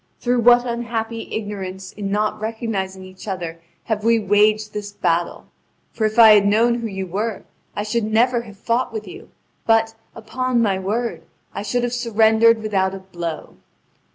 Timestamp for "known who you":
6.47-7.05